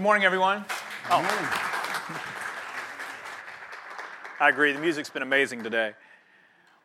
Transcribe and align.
Good 0.00 0.04
morning, 0.04 0.24
everyone. 0.24 0.64
Oh. 1.10 1.20
I 4.40 4.48
agree. 4.48 4.72
The 4.72 4.80
music's 4.80 5.10
been 5.10 5.20
amazing 5.20 5.62
today. 5.62 5.92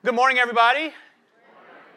Good 0.03 0.15
morning, 0.15 0.37
everybody. 0.37 0.93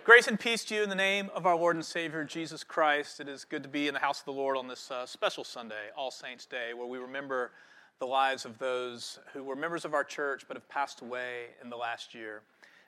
Grace 0.04 0.28
and 0.28 0.38
peace 0.38 0.64
to 0.66 0.76
you 0.76 0.84
in 0.84 0.88
the 0.88 0.94
name 0.94 1.28
of 1.34 1.44
our 1.44 1.56
Lord 1.56 1.74
and 1.74 1.84
Savior 1.84 2.22
Jesus 2.22 2.62
Christ. 2.62 3.18
It 3.18 3.28
is 3.28 3.44
good 3.44 3.64
to 3.64 3.68
be 3.68 3.88
in 3.88 3.94
the 3.94 4.00
house 4.00 4.20
of 4.20 4.26
the 4.26 4.32
Lord 4.32 4.56
on 4.56 4.68
this 4.68 4.92
uh, 4.92 5.06
special 5.06 5.42
Sunday, 5.42 5.88
All 5.96 6.12
Saints' 6.12 6.46
Day, 6.46 6.72
where 6.72 6.86
we 6.86 6.98
remember 6.98 7.50
the 7.98 8.06
lives 8.06 8.44
of 8.44 8.56
those 8.58 9.18
who 9.32 9.42
were 9.42 9.56
members 9.56 9.84
of 9.84 9.94
our 9.94 10.04
church 10.04 10.44
but 10.46 10.56
have 10.56 10.68
passed 10.68 11.00
away 11.00 11.46
in 11.60 11.68
the 11.68 11.76
last 11.76 12.14
year. 12.14 12.42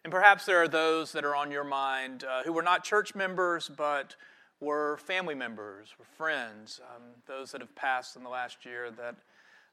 And 0.04 0.12
perhaps 0.12 0.46
there 0.46 0.62
are 0.62 0.68
those 0.68 1.10
that 1.14 1.24
are 1.24 1.34
on 1.34 1.50
your 1.50 1.64
mind 1.64 2.22
uh, 2.22 2.44
who 2.44 2.52
were 2.52 2.62
not 2.62 2.84
church 2.84 3.16
members 3.16 3.68
but 3.76 4.14
were 4.60 4.98
family 4.98 5.34
members, 5.34 5.88
were 5.98 6.04
friends, 6.04 6.80
um, 6.94 7.02
those 7.26 7.52
that 7.52 7.60
have 7.60 7.74
passed 7.74 8.16
in 8.16 8.22
the 8.22 8.28
last 8.28 8.64
year 8.64 8.90
that 8.90 9.16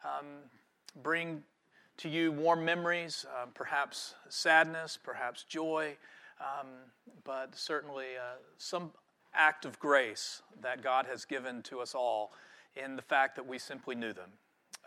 um, 0.03 0.25
bring 1.03 1.43
to 1.97 2.09
you 2.09 2.31
warm 2.31 2.63
memories, 2.63 3.25
um, 3.41 3.49
perhaps 3.53 4.15
sadness, 4.29 4.97
perhaps 5.01 5.43
joy, 5.43 5.95
um, 6.39 6.67
but 7.23 7.55
certainly 7.55 8.05
uh, 8.17 8.37
some 8.57 8.91
act 9.33 9.65
of 9.65 9.79
grace 9.79 10.41
that 10.61 10.81
God 10.81 11.05
has 11.05 11.25
given 11.25 11.61
to 11.63 11.79
us 11.79 11.93
all 11.93 12.31
in 12.75 12.95
the 12.95 13.01
fact 13.01 13.35
that 13.35 13.47
we 13.47 13.57
simply 13.57 13.95
knew 13.95 14.13
them. 14.13 14.29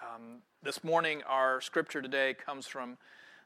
Um, 0.00 0.38
this 0.62 0.82
morning, 0.82 1.22
our 1.28 1.60
scripture 1.60 2.00
today 2.00 2.34
comes 2.34 2.66
from 2.66 2.96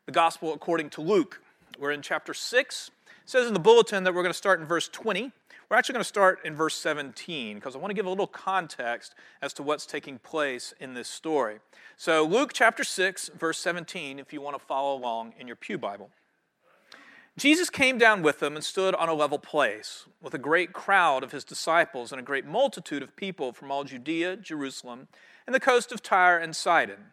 the 0.06 0.12
Gospel 0.12 0.52
according 0.52 0.90
to 0.90 1.00
Luke. 1.00 1.40
We're 1.78 1.90
in 1.90 2.02
chapter 2.02 2.34
6. 2.34 2.90
It 3.24 3.30
says 3.30 3.46
in 3.46 3.54
the 3.54 3.60
bulletin 3.60 4.04
that 4.04 4.12
we're 4.12 4.22
going 4.22 4.34
to 4.34 4.36
start 4.36 4.60
in 4.60 4.66
verse 4.66 4.86
20. 4.88 5.32
We're 5.70 5.78
actually 5.78 5.94
going 5.94 6.02
to 6.02 6.08
start 6.08 6.40
in 6.44 6.54
verse 6.54 6.74
17 6.76 7.54
because 7.54 7.74
I 7.74 7.78
want 7.78 7.88
to 7.88 7.94
give 7.94 8.04
a 8.04 8.10
little 8.10 8.26
context 8.26 9.14
as 9.40 9.54
to 9.54 9.62
what's 9.62 9.86
taking 9.86 10.18
place 10.18 10.74
in 10.78 10.92
this 10.92 11.08
story. 11.08 11.60
So, 11.96 12.22
Luke 12.26 12.50
chapter 12.52 12.84
6, 12.84 13.30
verse 13.38 13.56
17, 13.58 14.18
if 14.18 14.34
you 14.34 14.42
want 14.42 14.58
to 14.58 14.64
follow 14.64 14.94
along 14.94 15.32
in 15.38 15.46
your 15.46 15.56
Pew 15.56 15.78
Bible. 15.78 16.10
Jesus 17.38 17.70
came 17.70 17.96
down 17.96 18.22
with 18.22 18.40
them 18.40 18.56
and 18.56 18.64
stood 18.64 18.94
on 18.94 19.08
a 19.08 19.14
level 19.14 19.38
place 19.38 20.04
with 20.20 20.34
a 20.34 20.38
great 20.38 20.74
crowd 20.74 21.24
of 21.24 21.32
his 21.32 21.44
disciples 21.44 22.12
and 22.12 22.20
a 22.20 22.24
great 22.24 22.44
multitude 22.44 23.02
of 23.02 23.16
people 23.16 23.54
from 23.54 23.70
all 23.70 23.84
Judea, 23.84 24.36
Jerusalem, 24.36 25.08
and 25.46 25.54
the 25.54 25.60
coast 25.60 25.92
of 25.92 26.02
Tyre 26.02 26.36
and 26.36 26.54
Sidon. 26.54 27.06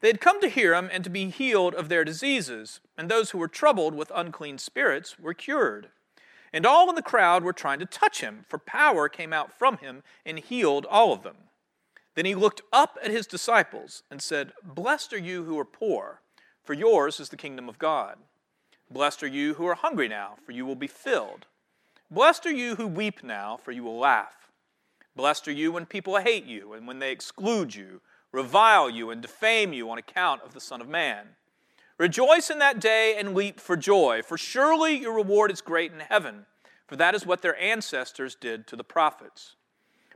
They 0.00 0.08
had 0.08 0.20
come 0.20 0.40
to 0.40 0.48
hear 0.48 0.74
him 0.74 0.88
and 0.92 1.02
to 1.04 1.10
be 1.10 1.30
healed 1.30 1.74
of 1.74 1.88
their 1.88 2.04
diseases, 2.04 2.80
and 2.96 3.08
those 3.08 3.30
who 3.30 3.38
were 3.38 3.48
troubled 3.48 3.94
with 3.94 4.12
unclean 4.14 4.58
spirits 4.58 5.18
were 5.18 5.34
cured. 5.34 5.88
And 6.52 6.66
all 6.66 6.88
in 6.88 6.94
the 6.94 7.02
crowd 7.02 7.42
were 7.42 7.52
trying 7.52 7.78
to 7.80 7.86
touch 7.86 8.20
him, 8.20 8.44
for 8.48 8.58
power 8.58 9.08
came 9.08 9.32
out 9.32 9.52
from 9.52 9.78
him 9.78 10.02
and 10.24 10.38
healed 10.38 10.86
all 10.86 11.12
of 11.12 11.22
them. 11.22 11.36
Then 12.14 12.24
he 12.24 12.34
looked 12.34 12.62
up 12.72 12.98
at 13.02 13.10
his 13.10 13.26
disciples 13.26 14.02
and 14.10 14.22
said, 14.22 14.52
Blessed 14.62 15.12
are 15.12 15.18
you 15.18 15.44
who 15.44 15.58
are 15.58 15.64
poor, 15.64 16.22
for 16.64 16.72
yours 16.72 17.20
is 17.20 17.28
the 17.28 17.36
kingdom 17.36 17.68
of 17.68 17.78
God. 17.78 18.18
Blessed 18.90 19.22
are 19.22 19.28
you 19.28 19.54
who 19.54 19.66
are 19.66 19.74
hungry 19.74 20.08
now, 20.08 20.36
for 20.44 20.52
you 20.52 20.64
will 20.64 20.76
be 20.76 20.86
filled. 20.86 21.46
Blessed 22.10 22.46
are 22.46 22.52
you 22.52 22.76
who 22.76 22.86
weep 22.86 23.22
now, 23.22 23.56
for 23.56 23.72
you 23.72 23.82
will 23.82 23.98
laugh. 23.98 24.50
Blessed 25.16 25.48
are 25.48 25.52
you 25.52 25.72
when 25.72 25.86
people 25.86 26.16
hate 26.18 26.44
you 26.44 26.72
and 26.72 26.86
when 26.86 27.00
they 27.00 27.10
exclude 27.10 27.74
you, 27.74 28.00
revile 28.36 28.88
you, 28.88 29.10
and 29.10 29.22
defame 29.22 29.72
you 29.72 29.90
on 29.90 29.98
account 29.98 30.42
of 30.42 30.52
the 30.54 30.60
Son 30.60 30.80
of 30.80 30.88
Man. 30.88 31.28
Rejoice 31.98 32.50
in 32.50 32.58
that 32.58 32.78
day 32.78 33.16
and 33.18 33.34
leap 33.34 33.58
for 33.58 33.76
joy, 33.76 34.20
for 34.22 34.36
surely 34.36 34.98
your 34.98 35.14
reward 35.14 35.50
is 35.50 35.62
great 35.62 35.92
in 35.92 36.00
heaven, 36.00 36.44
for 36.86 36.96
that 36.96 37.14
is 37.14 37.24
what 37.24 37.40
their 37.40 37.58
ancestors 37.58 38.34
did 38.34 38.66
to 38.66 38.76
the 38.76 38.84
prophets. 38.84 39.56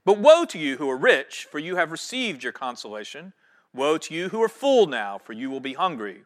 But 0.05 0.19
woe 0.19 0.45
to 0.45 0.59
you 0.59 0.77
who 0.77 0.91
are 0.91 0.97
rich, 0.97 1.49
for 1.51 1.59
you 1.59 1.77
have 1.77 1.91
received 1.91 2.43
your 2.43 2.53
consolation. 2.53 3.33
Woe 3.73 3.97
to 3.99 4.15
you 4.15 4.29
who 4.29 4.43
are 4.43 4.49
full 4.49 4.87
now, 4.87 5.19
for 5.19 5.33
you 5.33 5.51
will 5.51 5.61
be 5.61 5.73
hungry. 5.73 6.25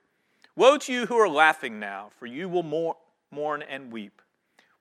Woe 0.57 0.77
to 0.79 0.93
you 0.93 1.07
who 1.07 1.17
are 1.17 1.29
laughing 1.29 1.79
now, 1.79 2.11
for 2.19 2.27
you 2.27 2.49
will 2.49 2.97
mourn 3.31 3.63
and 3.63 3.93
weep. 3.93 4.21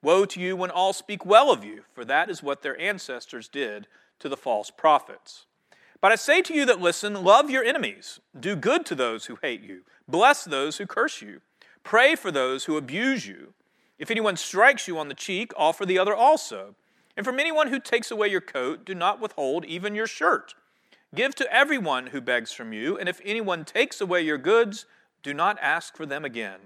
Woe 0.02 0.24
to 0.26 0.40
you 0.40 0.56
when 0.56 0.70
all 0.70 0.92
speak 0.92 1.24
well 1.24 1.50
of 1.50 1.64
you, 1.64 1.84
for 1.92 2.04
that 2.04 2.28
is 2.28 2.42
what 2.42 2.62
their 2.62 2.80
ancestors 2.80 3.48
did 3.48 3.86
to 4.18 4.28
the 4.28 4.36
false 4.36 4.70
prophets. 4.70 5.46
But 6.04 6.12
I 6.12 6.16
say 6.16 6.42
to 6.42 6.52
you 6.52 6.66
that 6.66 6.82
listen, 6.82 7.24
love 7.24 7.48
your 7.48 7.64
enemies, 7.64 8.20
do 8.38 8.56
good 8.56 8.84
to 8.84 8.94
those 8.94 9.24
who 9.24 9.38
hate 9.40 9.62
you, 9.62 9.84
bless 10.06 10.44
those 10.44 10.76
who 10.76 10.86
curse 10.86 11.22
you, 11.22 11.40
pray 11.82 12.14
for 12.14 12.30
those 12.30 12.66
who 12.66 12.76
abuse 12.76 13.26
you. 13.26 13.54
If 13.98 14.10
anyone 14.10 14.36
strikes 14.36 14.86
you 14.86 14.98
on 14.98 15.08
the 15.08 15.14
cheek, 15.14 15.54
offer 15.56 15.86
the 15.86 15.98
other 15.98 16.14
also. 16.14 16.74
And 17.16 17.24
from 17.24 17.40
anyone 17.40 17.68
who 17.68 17.80
takes 17.80 18.10
away 18.10 18.28
your 18.28 18.42
coat, 18.42 18.84
do 18.84 18.94
not 18.94 19.18
withhold 19.18 19.64
even 19.64 19.94
your 19.94 20.06
shirt. 20.06 20.54
Give 21.14 21.34
to 21.36 21.50
everyone 21.50 22.08
who 22.08 22.20
begs 22.20 22.52
from 22.52 22.74
you, 22.74 22.98
and 22.98 23.08
if 23.08 23.22
anyone 23.24 23.64
takes 23.64 23.98
away 23.98 24.20
your 24.20 24.36
goods, 24.36 24.84
do 25.22 25.32
not 25.32 25.56
ask 25.62 25.96
for 25.96 26.04
them 26.04 26.22
again. 26.22 26.60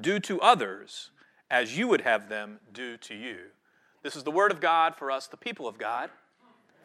Do 0.00 0.18
to 0.20 0.40
others 0.40 1.10
as 1.50 1.76
you 1.76 1.88
would 1.88 2.00
have 2.00 2.30
them 2.30 2.60
do 2.72 2.96
to 2.96 3.14
you. 3.14 3.36
This 4.02 4.16
is 4.16 4.24
the 4.24 4.30
word 4.30 4.50
of 4.50 4.62
God 4.62 4.96
for 4.96 5.10
us, 5.10 5.26
the 5.26 5.36
people 5.36 5.68
of 5.68 5.76
God. 5.76 6.08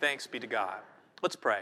Thanks 0.02 0.28
be 0.28 0.42
to 0.42 0.48
God. 0.48 0.80
Let's 1.22 1.38
pray. 1.38 1.62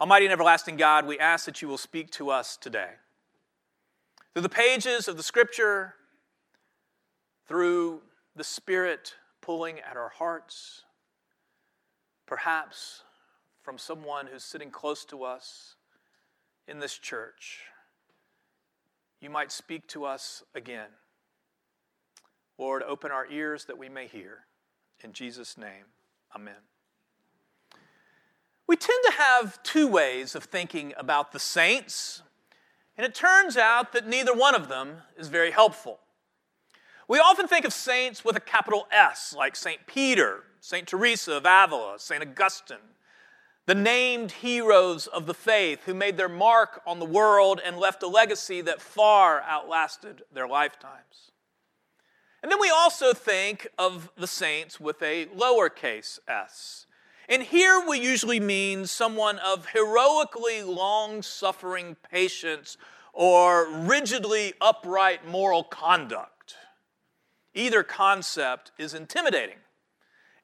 Almighty 0.00 0.26
and 0.26 0.32
everlasting 0.32 0.76
God, 0.76 1.06
we 1.06 1.18
ask 1.18 1.44
that 1.46 1.60
you 1.60 1.66
will 1.66 1.78
speak 1.78 2.12
to 2.12 2.30
us 2.30 2.56
today. 2.56 2.90
Through 4.32 4.42
the 4.42 4.48
pages 4.48 5.08
of 5.08 5.16
the 5.16 5.24
scripture, 5.24 5.94
through 7.48 8.02
the 8.36 8.44
Spirit 8.44 9.16
pulling 9.40 9.80
at 9.80 9.96
our 9.96 10.10
hearts, 10.10 10.82
perhaps 12.26 13.02
from 13.62 13.76
someone 13.76 14.28
who's 14.28 14.44
sitting 14.44 14.70
close 14.70 15.04
to 15.06 15.24
us 15.24 15.74
in 16.68 16.78
this 16.78 16.96
church, 16.96 17.62
you 19.20 19.30
might 19.30 19.50
speak 19.50 19.88
to 19.88 20.04
us 20.04 20.44
again. 20.54 20.90
Lord, 22.56 22.84
open 22.84 23.10
our 23.10 23.26
ears 23.26 23.64
that 23.64 23.78
we 23.78 23.88
may 23.88 24.06
hear. 24.06 24.44
In 25.02 25.12
Jesus' 25.12 25.58
name, 25.58 25.86
amen. 26.36 26.54
We 28.68 28.76
tend 28.76 29.02
to 29.06 29.12
have 29.12 29.62
two 29.62 29.88
ways 29.88 30.34
of 30.34 30.44
thinking 30.44 30.92
about 30.98 31.32
the 31.32 31.38
saints, 31.38 32.22
and 32.98 33.06
it 33.06 33.14
turns 33.14 33.56
out 33.56 33.92
that 33.92 34.06
neither 34.06 34.34
one 34.34 34.54
of 34.54 34.68
them 34.68 34.98
is 35.16 35.28
very 35.28 35.50
helpful. 35.50 36.00
We 37.08 37.18
often 37.18 37.48
think 37.48 37.64
of 37.64 37.72
saints 37.72 38.26
with 38.26 38.36
a 38.36 38.40
capital 38.40 38.86
S, 38.92 39.34
like 39.34 39.56
St. 39.56 39.86
Peter, 39.86 40.44
St. 40.60 40.86
Teresa 40.86 41.38
of 41.38 41.46
Avila, 41.46 41.98
St. 41.98 42.22
Augustine, 42.22 42.76
the 43.64 43.74
named 43.74 44.32
heroes 44.32 45.06
of 45.06 45.24
the 45.24 45.32
faith 45.32 45.84
who 45.86 45.94
made 45.94 46.18
their 46.18 46.28
mark 46.28 46.82
on 46.86 46.98
the 46.98 47.06
world 47.06 47.62
and 47.64 47.78
left 47.78 48.02
a 48.02 48.06
legacy 48.06 48.60
that 48.60 48.82
far 48.82 49.40
outlasted 49.42 50.24
their 50.30 50.46
lifetimes. 50.46 51.32
And 52.42 52.52
then 52.52 52.60
we 52.60 52.68
also 52.68 53.14
think 53.14 53.66
of 53.78 54.10
the 54.14 54.26
saints 54.26 54.78
with 54.78 55.02
a 55.02 55.26
lowercase 55.26 56.18
s, 56.28 56.84
and 57.28 57.42
here 57.42 57.82
we 57.86 58.00
usually 58.00 58.40
mean 58.40 58.86
someone 58.86 59.38
of 59.38 59.66
heroically 59.66 60.62
long 60.62 61.22
suffering 61.22 61.96
patience 62.10 62.76
or 63.12 63.68
rigidly 63.70 64.54
upright 64.60 65.26
moral 65.26 65.64
conduct. 65.64 66.54
Either 67.54 67.82
concept 67.82 68.72
is 68.78 68.94
intimidating 68.94 69.58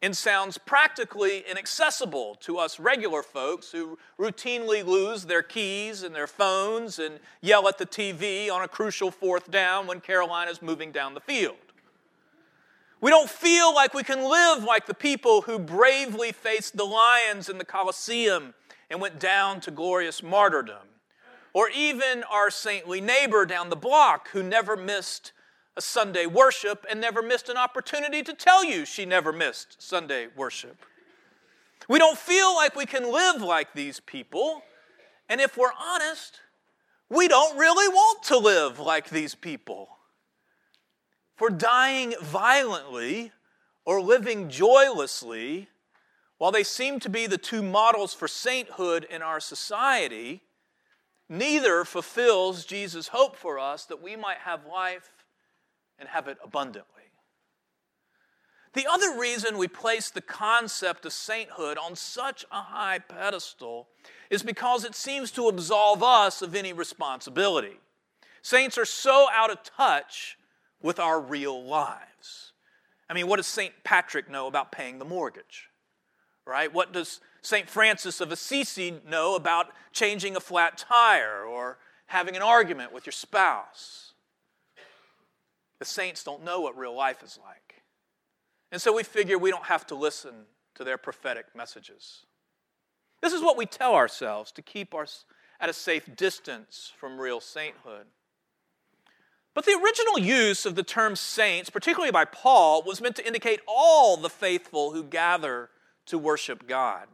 and 0.03 0.15
sounds 0.15 0.59
practically 0.59 1.43
inaccessible 1.51 2.35
to 2.35 2.59
us 2.59 2.79
regular 2.79 3.23
folks 3.23 3.73
who 3.73 3.99
routinely 4.19 4.85
lose 4.85 5.25
their 5.25 5.43
keys 5.43 6.03
and 6.03 6.15
their 6.15 6.27
phones 6.27 6.99
and 6.99 7.19
yell 7.41 7.67
at 7.67 7.79
the 7.79 7.87
TV 7.87 8.51
on 8.51 8.61
a 8.61 8.69
crucial 8.69 9.11
fourth 9.11 9.51
down 9.51 9.87
when 9.87 10.01
Carolina's 10.01 10.61
moving 10.61 10.93
down 10.93 11.15
the 11.15 11.21
field. 11.21 11.57
We 13.05 13.11
don't 13.11 13.29
feel 13.29 13.75
like 13.75 13.93
we 13.93 14.03
can 14.03 14.31
live 14.31 14.65
like 14.65 14.87
the 14.87 14.95
people 14.95 15.43
who 15.43 15.59
bravely 15.59 16.33
faced 16.33 16.75
the 16.75 16.87
lions 16.87 17.51
in 17.51 17.59
the 17.59 17.65
Colosseum 17.67 18.55
and 18.89 18.99
went 18.99 19.21
down 19.21 19.61
to 19.61 19.71
glorious 19.71 20.23
martyrdom. 20.23 20.89
Or 21.53 21.69
even 21.69 22.25
our 22.33 22.51
saintly 22.51 23.03
neighbor 23.03 23.45
down 23.45 23.69
the 23.69 23.77
block 23.77 24.31
who 24.31 24.43
never 24.43 24.75
missed 24.75 25.33
a 25.77 25.83
Sunday 25.83 26.25
worship 26.25 26.87
and 26.89 26.99
never 26.99 27.21
missed 27.21 27.51
an 27.51 27.59
opportunity 27.59 28.23
to 28.23 28.33
tell 28.33 28.65
you 28.65 28.87
she 28.87 29.05
never 29.05 29.35
missed 29.35 29.83
Sunday 29.83 30.29
worship. 30.35 30.87
We 31.91 31.99
don't 31.99 32.17
feel 32.17 32.55
like 32.55 32.75
we 32.75 32.87
can 32.87 33.13
live 33.13 33.43
like 33.43 33.75
these 33.75 34.01
people. 34.01 34.63
And 35.29 35.43
if 35.43 35.59
we're 35.59 35.75
honest, 35.79 36.41
we 37.11 37.29
don't 37.29 37.59
really 37.59 37.89
want 37.89 38.23
to 38.23 38.39
live 38.39 38.81
like 38.81 39.11
these 39.11 39.35
people 39.35 39.94
for 41.37 41.51
dying 41.51 42.15
violently 42.21 43.33
or 43.85 44.01
living 44.01 44.49
joylessly, 44.49 45.69
while 46.39 46.53
they 46.53 46.65
seem 46.65 47.01
to 47.01 47.09
be 47.09 47.27
the 47.27 47.39
two 47.39 47.63
models 47.63 48.15
for 48.15 48.29
sainthood 48.29 49.07
in 49.09 49.23
our 49.23 49.41
society, 49.41 50.43
neither 51.29 51.85
fulfills 51.85 52.65
Jesus' 52.65 53.09
hope 53.09 53.37
for 53.37 53.59
us 53.59 53.85
that 53.87 54.03
we 54.03 54.17
might 54.17 54.39
have 54.39 54.67
life 54.67 55.11
and 55.99 56.09
have 56.09 56.29
it 56.29 56.39
abundantly. 56.43 57.03
The 58.75 58.89
other 58.91 59.17
reason 59.17 59.57
we 59.57 59.69
place 59.69 60.11
the 60.11 60.21
concept 60.21 61.07
of 61.07 61.13
sainthood 61.13 61.79
on 61.79 61.95
such 61.95 62.45
a 62.51 62.61
high 62.61 62.99
pedestal 62.99 63.89
is 64.31 64.43
because 64.43 64.85
it 64.85 64.97
seems 64.97 65.31
to 65.33 65.49
absolve 65.49 66.03
us 66.03 66.43
of 66.43 66.57
any 66.57 66.73
responsibility. 66.73 67.79
Saints 68.43 68.77
are 68.77 68.85
so 68.85 69.29
out 69.33 69.51
of 69.51 69.63
touch 69.63 70.37
with 70.85 71.01
our 71.01 71.19
real 71.19 71.65
lives. 71.65 72.53
I 73.09 73.15
mean, 73.15 73.27
what 73.27 73.37
does 73.37 73.47
St. 73.47 73.73
Patrick 73.85 74.31
know 74.31 74.47
about 74.47 74.71
paying 74.71 74.99
the 74.99 75.05
mortgage? 75.07 75.71
Right? 76.47 76.73
What 76.73 76.93
does 76.93 77.21
St. 77.41 77.69
Francis 77.69 78.21
of 78.21 78.31
Assisi 78.31 79.01
know 79.09 79.35
about 79.35 79.69
changing 79.93 80.37
a 80.37 80.41
flat 80.41 80.77
tire 80.77 81.43
or 81.43 81.79
having 82.07 82.37
an 82.37 82.43
argument 82.43 82.93
with 82.93 83.07
your 83.07 83.13
spouse? 83.13 84.13
The 85.79 85.87
saints 85.87 86.23
don't 86.23 86.45
know 86.45 86.61
what 86.61 86.77
real 86.77 86.95
life 86.95 87.23
is 87.23 87.39
like. 87.43 87.83
And 88.71 88.81
so 88.81 88.93
we 88.93 89.05
figure 89.05 89.39
we 89.39 89.51
don't 89.51 89.65
have 89.65 89.87
to 89.87 89.95
listen 89.95 90.35
to 90.75 90.85
their 90.85 90.99
prophetic 90.99 91.47
messages. 91.57 92.27
This 93.23 93.33
is 93.33 93.41
what 93.41 93.57
we 93.57 93.65
tell 93.65 93.95
ourselves 93.95 94.53
to 94.53 94.61
keep 94.61 94.95
us 94.95 95.25
at 95.59 95.71
a 95.71 95.73
safe 95.73 96.15
distance 96.15 96.93
from 96.99 97.19
real 97.19 97.41
sainthood. 97.41 98.05
But 99.55 99.67
the 99.67 99.81
original 99.81 100.19
use 100.19 100.67
of 100.67 100.75
the 100.75 100.83
term 100.83 101.15
saints, 101.15 101.71
particularly 101.71 102.11
by 102.11 102.25
Paul, 102.25 102.83
was 102.83 103.01
meant 103.01 103.17
to 103.17 103.27
indicate 103.27 103.61
all 103.69 104.17
the 104.17 104.29
faithful 104.29 104.93
who 104.93 105.05
gather 105.05 105.71
to 106.07 106.19
worship 106.19 106.67
God. 106.67 107.07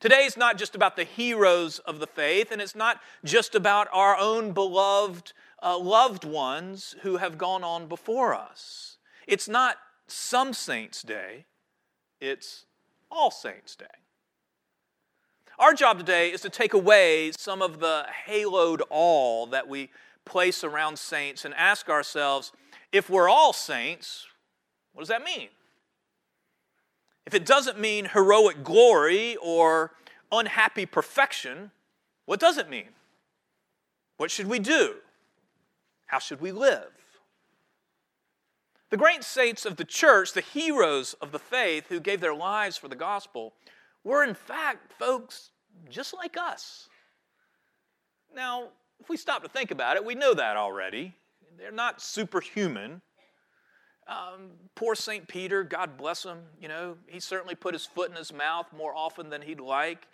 Today 0.00 0.24
is 0.24 0.36
not 0.36 0.56
just 0.56 0.76
about 0.76 0.94
the 0.94 1.02
heroes 1.02 1.80
of 1.80 1.98
the 1.98 2.06
faith, 2.06 2.52
and 2.52 2.62
it's 2.62 2.76
not 2.76 3.00
just 3.24 3.56
about 3.56 3.88
our 3.92 4.16
own 4.16 4.52
beloved 4.52 5.32
uh, 5.60 5.76
loved 5.76 6.24
ones 6.24 6.94
who 7.02 7.16
have 7.16 7.36
gone 7.36 7.64
on 7.64 7.88
before 7.88 8.32
us. 8.32 8.98
It's 9.26 9.48
not 9.48 9.76
some 10.06 10.52
saints' 10.52 11.02
day, 11.02 11.46
it's 12.20 12.66
all 13.10 13.32
saints' 13.32 13.74
day. 13.74 13.86
Our 15.58 15.74
job 15.74 15.98
today 15.98 16.30
is 16.30 16.42
to 16.42 16.50
take 16.50 16.72
away 16.72 17.32
some 17.36 17.60
of 17.60 17.80
the 17.80 18.06
haloed 18.28 18.82
all 18.90 19.48
that 19.48 19.66
we 19.66 19.90
place 20.28 20.62
around 20.62 20.98
saints 20.98 21.44
and 21.44 21.54
ask 21.54 21.88
ourselves 21.88 22.52
if 22.92 23.10
we're 23.10 23.28
all 23.28 23.52
saints, 23.52 24.26
what 24.92 25.02
does 25.02 25.08
that 25.08 25.24
mean? 25.24 25.48
If 27.26 27.34
it 27.34 27.44
doesn't 27.44 27.78
mean 27.78 28.06
heroic 28.06 28.64
glory 28.64 29.36
or 29.36 29.92
unhappy 30.32 30.86
perfection, 30.86 31.70
what 32.24 32.40
does 32.40 32.56
it 32.56 32.70
mean? 32.70 32.88
What 34.16 34.30
should 34.30 34.46
we 34.46 34.58
do? 34.58 34.96
How 36.06 36.18
should 36.18 36.40
we 36.40 36.52
live? 36.52 36.90
The 38.90 38.96
great 38.96 39.22
saints 39.22 39.66
of 39.66 39.76
the 39.76 39.84
church, 39.84 40.32
the 40.32 40.40
heroes 40.40 41.14
of 41.20 41.32
the 41.32 41.38
faith 41.38 41.86
who 41.88 42.00
gave 42.00 42.20
their 42.20 42.34
lives 42.34 42.78
for 42.78 42.88
the 42.88 42.96
gospel, 42.96 43.52
were 44.04 44.24
in 44.24 44.34
fact 44.34 44.92
folks 44.98 45.50
just 45.90 46.14
like 46.14 46.36
us. 46.38 46.88
Now, 48.34 48.68
if 49.00 49.08
we 49.08 49.16
stop 49.16 49.42
to 49.42 49.48
think 49.48 49.70
about 49.70 49.96
it, 49.96 50.04
we 50.04 50.14
know 50.14 50.34
that 50.34 50.56
already. 50.56 51.14
They're 51.58 51.70
not 51.72 52.00
superhuman. 52.00 53.02
Um, 54.08 54.52
poor 54.74 54.94
St. 54.94 55.28
Peter, 55.28 55.62
God 55.62 55.98
bless 55.98 56.24
him, 56.24 56.38
you 56.60 56.66
know, 56.66 56.96
he 57.06 57.20
certainly 57.20 57.54
put 57.54 57.74
his 57.74 57.84
foot 57.84 58.10
in 58.10 58.16
his 58.16 58.32
mouth 58.32 58.66
more 58.74 58.94
often 58.94 59.28
than 59.28 59.42
he'd 59.42 59.60
like, 59.60 60.06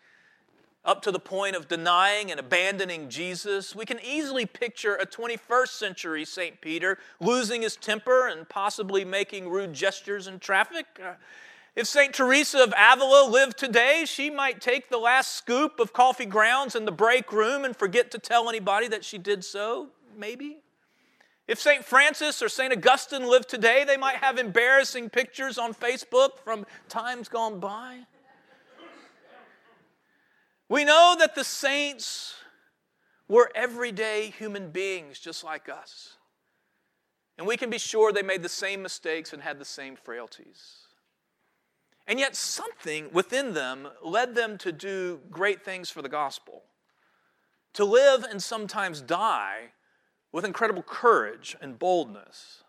up 0.85 1.01
to 1.03 1.13
the 1.13 1.21
point 1.21 1.55
of 1.55 1.69
denying 1.69 2.31
and 2.33 2.41
abandoning 2.41 3.09
Jesus. 3.09 3.75
We 3.75 3.87
can 3.87 4.01
easily 4.05 4.47
picture 4.47 4.97
a 4.97 5.07
21st 5.07 5.69
century 5.69 6.25
St. 6.25 6.61
Peter 6.61 6.99
losing 7.21 7.63
his 7.63 7.77
temper 7.77 8.27
and 8.27 8.49
possibly 8.49 9.05
making 9.05 9.49
rude 9.49 9.73
gestures 9.73 10.27
in 10.27 10.41
traffic. 10.41 10.87
Uh, 11.03 11.13
if 11.77 11.87
St. 11.87 12.15
Teresa 12.15 12.63
of 12.63 12.73
Avila 12.77 13.29
lived 13.29 13.59
today, 13.59 14.05
she 14.07 14.31
might 14.31 14.61
take 14.61 14.89
the 14.89 14.99
last 14.99 15.35
scoop 15.35 15.81
of 15.81 15.93
coffee 15.93 16.27
grounds 16.27 16.77
in 16.77 16.85
the 16.85 16.93
break 16.93 17.33
room 17.33 17.65
and 17.65 17.77
forget 17.77 18.11
to 18.13 18.19
tell 18.19 18.49
anybody 18.49 18.87
that 18.89 19.05
she 19.05 19.19
did 19.19 19.45
so, 19.45 19.89
maybe. 20.17 20.59
If 21.47 21.61
St. 21.61 21.85
Francis 21.85 22.41
or 22.41 22.49
St. 22.49 22.73
Augustine 22.73 23.29
lived 23.29 23.49
today, 23.49 23.85
they 23.85 23.97
might 23.97 24.17
have 24.17 24.39
embarrassing 24.39 25.11
pictures 25.11 25.59
on 25.59 25.75
Facebook 25.75 26.39
from 26.39 26.65
times 26.89 27.29
gone 27.29 27.61
by. 27.61 28.01
We 30.69 30.85
know 30.85 31.17
that 31.19 31.35
the 31.35 31.45
saints 31.45 32.35
were 33.29 33.51
everyday 33.55 34.31
human 34.31 34.71
beings 34.71 35.19
just 35.19 35.45
like 35.45 35.69
us. 35.69 36.17
And 37.37 37.47
we 37.47 37.57
can 37.57 37.69
be 37.69 37.79
sure 37.79 38.13
they 38.13 38.23
made 38.23 38.43
the 38.43 38.49
same 38.49 38.81
mistakes 38.81 39.33
and 39.33 39.43
had 39.43 39.59
the 39.59 39.65
same 39.65 39.97
frailties. 39.97 40.85
And 42.07 42.19
yet, 42.19 42.37
something 42.37 43.09
within 43.13 43.55
them 43.55 43.89
led 44.03 44.35
them 44.35 44.59
to 44.59 44.73
do 44.73 45.21
great 45.31 45.65
things 45.65 45.89
for 45.89 46.03
the 46.03 46.09
gospel, 46.09 46.63
to 47.73 47.85
live 47.85 48.25
and 48.25 48.43
sometimes 48.43 49.01
die 49.01 49.71
with 50.33 50.45
incredible 50.45 50.83
courage 50.83 51.57
and 51.61 51.79
boldness. 51.79 52.63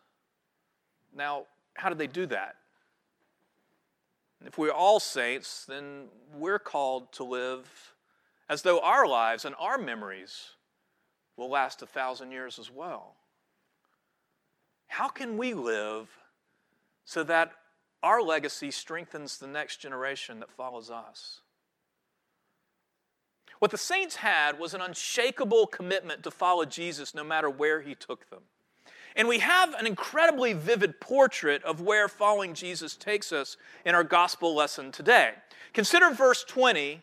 Now, 1.14 1.46
how 1.74 1.90
did 1.90 1.98
they 1.98 2.08
do 2.08 2.26
that? 2.28 2.56
If 4.46 4.58
we're 4.58 4.72
all 4.72 5.00
saints, 5.00 5.66
then 5.66 6.06
we're 6.34 6.60
called 6.60 7.12
to 7.14 7.24
live 7.24 7.94
as 8.48 8.62
though 8.62 8.80
our 8.80 9.08
lives 9.08 9.44
and 9.44 9.56
our 9.60 9.78
memories 9.78 10.52
will 11.36 11.50
last 11.50 11.82
a 11.82 11.86
thousand 11.86 12.32
years 12.32 12.60
as 12.60 12.72
well. 12.72 13.16
How 14.88 15.08
can 15.08 15.38
we 15.38 15.54
live 15.54 16.10
so 17.06 17.24
that 17.24 17.52
our 18.04 18.22
legacy 18.22 18.72
strengthens 18.72 19.38
the 19.38 19.48
next 19.48 19.78
generation 19.78 20.40
that 20.40 20.52
follows 20.52 20.90
us? 20.90 21.42
What 23.60 23.72
the 23.72 23.78
saints 23.78 24.18
had 24.18 24.60
was 24.60 24.74
an 24.74 24.82
unshakable 24.82 25.68
commitment 25.68 26.24
to 26.24 26.32
follow 26.32 26.66
Jesus 26.66 27.16
no 27.16 27.24
matter 27.24 27.50
where 27.50 27.82
he 27.82 27.96
took 27.96 28.30
them. 28.30 28.42
And 29.16 29.28
we 29.28 29.40
have 29.40 29.74
an 29.76 29.88
incredibly 29.88 30.52
vivid 30.54 31.00
portrait 31.00 31.64
of 31.64 31.80
where 31.80 32.10
following 32.10 32.54
Jesus 32.54 32.96
takes 32.96 33.32
us 33.32 33.56
in 33.86 33.96
our 33.96 34.04
gospel 34.04 34.54
lesson 34.54 34.92
today. 34.92 35.32
Consider 35.74 36.12
verse 36.12 36.44
20 36.44 37.02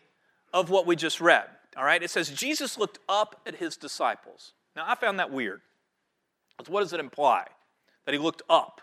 of 0.53 0.69
what 0.69 0.85
we 0.85 0.95
just 0.95 1.19
read. 1.19 1.47
All 1.75 1.83
right, 1.83 2.03
it 2.03 2.11
says, 2.11 2.29
Jesus 2.29 2.77
looked 2.77 2.99
up 3.09 3.41
at 3.47 3.55
his 3.55 3.75
disciples. 3.75 4.53
Now, 4.75 4.85
I 4.87 4.93
found 4.93 5.19
that 5.19 5.31
weird. 5.31 5.61
What 6.67 6.81
does 6.81 6.93
it 6.93 6.99
imply? 6.99 7.47
That 8.05 8.13
he 8.13 8.19
looked 8.19 8.43
up. 8.47 8.79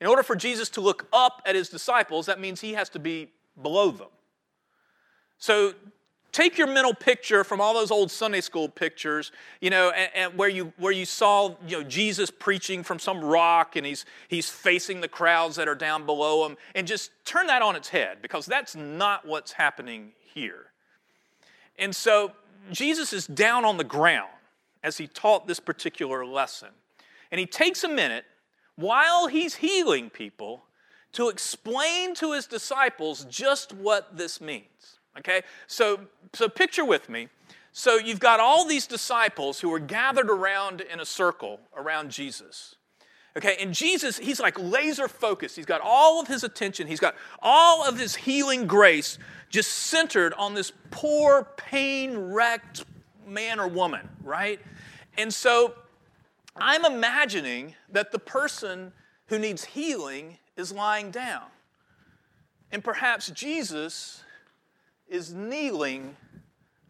In 0.00 0.06
order 0.06 0.22
for 0.22 0.36
Jesus 0.36 0.68
to 0.70 0.80
look 0.80 1.06
up 1.12 1.42
at 1.46 1.54
his 1.54 1.68
disciples, 1.68 2.26
that 2.26 2.38
means 2.38 2.60
he 2.60 2.74
has 2.74 2.88
to 2.90 2.98
be 2.98 3.30
below 3.60 3.90
them. 3.90 4.08
So 5.38 5.74
take 6.32 6.58
your 6.58 6.66
mental 6.66 6.92
picture 6.92 7.44
from 7.44 7.62
all 7.62 7.72
those 7.72 7.90
old 7.90 8.10
Sunday 8.10 8.42
school 8.42 8.68
pictures, 8.68 9.32
you 9.60 9.70
know, 9.70 9.90
and, 9.90 10.10
and, 10.14 10.38
where 10.38 10.50
you 10.50 10.72
where 10.76 10.92
you 10.92 11.06
saw 11.06 11.54
you 11.66 11.78
know 11.78 11.82
Jesus 11.82 12.30
preaching 12.30 12.82
from 12.82 12.98
some 12.98 13.24
rock 13.24 13.76
and 13.76 13.86
he's 13.86 14.04
he's 14.28 14.48
facing 14.48 15.00
the 15.00 15.08
crowds 15.08 15.56
that 15.56 15.66
are 15.66 15.74
down 15.74 16.04
below 16.04 16.44
him, 16.46 16.56
and 16.74 16.86
just 16.86 17.10
turn 17.24 17.46
that 17.46 17.62
on 17.62 17.74
its 17.74 17.88
head 17.88 18.18
because 18.20 18.44
that's 18.44 18.76
not 18.76 19.26
what's 19.26 19.52
happening 19.52 20.12
here. 20.34 20.66
And 21.78 21.96
so 21.96 22.32
Jesus 22.70 23.12
is 23.12 23.26
down 23.26 23.64
on 23.64 23.78
the 23.78 23.84
ground 23.84 24.30
as 24.82 24.98
he 24.98 25.06
taught 25.06 25.46
this 25.46 25.60
particular 25.60 26.26
lesson, 26.26 26.68
and 27.30 27.38
he 27.38 27.46
takes 27.46 27.82
a 27.82 27.88
minute 27.88 28.26
while 28.76 29.26
he's 29.26 29.56
healing 29.56 30.10
people 30.10 30.64
to 31.12 31.28
explain 31.28 32.14
to 32.14 32.32
his 32.32 32.46
disciples 32.46 33.26
just 33.28 33.72
what 33.72 34.16
this 34.16 34.40
means. 34.40 34.98
Okay? 35.18 35.42
So, 35.66 36.00
so 36.32 36.48
picture 36.48 36.84
with 36.84 37.08
me. 37.08 37.28
So 37.72 37.96
you've 37.96 38.20
got 38.20 38.40
all 38.40 38.66
these 38.66 38.86
disciples 38.86 39.60
who 39.60 39.72
are 39.72 39.78
gathered 39.78 40.30
around 40.30 40.80
in 40.80 41.00
a 41.00 41.04
circle 41.04 41.60
around 41.76 42.10
Jesus. 42.10 42.76
Okay, 43.36 43.56
and 43.60 43.74
Jesus, 43.74 44.16
he's 44.16 44.40
like 44.40 44.58
laser 44.58 45.08
focused. 45.08 45.56
He's 45.56 45.66
got 45.66 45.82
all 45.82 46.20
of 46.22 46.26
his 46.26 46.42
attention, 46.42 46.86
he's 46.86 47.00
got 47.00 47.14
all 47.42 47.86
of 47.86 47.98
his 47.98 48.14
healing 48.14 48.66
grace 48.66 49.18
just 49.50 49.70
centered 49.70 50.32
on 50.34 50.54
this 50.54 50.72
poor, 50.90 51.46
pain 51.56 52.16
wrecked 52.16 52.84
man 53.26 53.60
or 53.60 53.68
woman, 53.68 54.08
right? 54.22 54.58
And 55.18 55.32
so 55.32 55.74
I'm 56.58 56.84
imagining 56.84 57.74
that 57.90 58.12
the 58.12 58.18
person 58.18 58.92
who 59.26 59.38
needs 59.38 59.64
healing 59.64 60.38
is 60.56 60.72
lying 60.72 61.10
down. 61.10 61.44
And 62.72 62.82
perhaps 62.82 63.30
Jesus 63.30 64.22
is 65.08 65.32
kneeling 65.32 66.16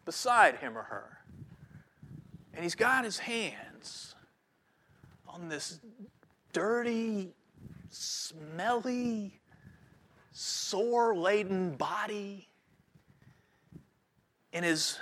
beside 0.05 0.55
him 0.55 0.77
or 0.77 0.83
her. 0.83 1.17
And 2.53 2.63
he's 2.63 2.75
got 2.75 3.03
his 3.03 3.19
hands 3.19 4.15
on 5.27 5.49
this 5.49 5.79
dirty, 6.53 7.33
smelly, 7.89 9.39
sore 10.31 11.15
laden 11.15 11.75
body 11.75 12.47
and 14.53 14.65
is 14.65 14.97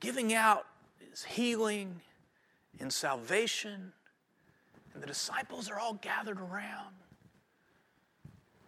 giving 0.00 0.34
out 0.34 0.66
his 1.10 1.24
healing 1.24 2.00
and 2.80 2.92
salvation. 2.92 3.92
And 4.94 5.02
the 5.02 5.06
disciples 5.06 5.70
are 5.70 5.78
all 5.78 5.94
gathered 5.94 6.40
around. 6.40 6.94